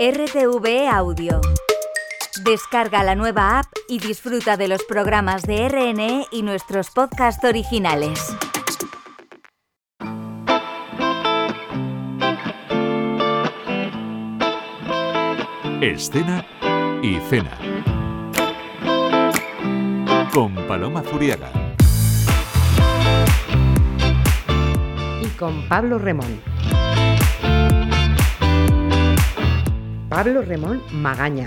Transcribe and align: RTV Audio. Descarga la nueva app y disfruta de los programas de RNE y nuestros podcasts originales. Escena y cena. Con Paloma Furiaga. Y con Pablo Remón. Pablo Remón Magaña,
RTV 0.00 0.88
Audio. 0.92 1.40
Descarga 2.42 3.04
la 3.04 3.14
nueva 3.14 3.60
app 3.60 3.66
y 3.88 4.00
disfruta 4.00 4.56
de 4.56 4.66
los 4.66 4.82
programas 4.82 5.42
de 5.42 5.68
RNE 5.68 6.26
y 6.32 6.42
nuestros 6.42 6.90
podcasts 6.90 7.44
originales. 7.44 8.34
Escena 15.80 16.44
y 17.00 17.20
cena. 17.30 17.56
Con 20.32 20.56
Paloma 20.66 21.04
Furiaga. 21.04 21.52
Y 25.22 25.28
con 25.38 25.68
Pablo 25.68 25.98
Remón. 25.98 26.53
Pablo 30.14 30.42
Remón 30.42 30.80
Magaña, 30.92 31.42